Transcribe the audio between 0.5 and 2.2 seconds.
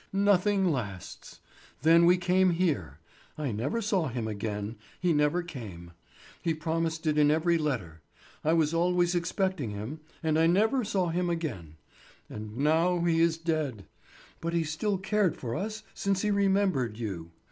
lasts. Then we